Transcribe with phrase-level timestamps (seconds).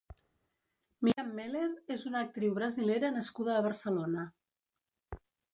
[1.07, 1.67] Miriam Mehler
[1.97, 4.29] és una actriu brasilera nascuda a Barcelona.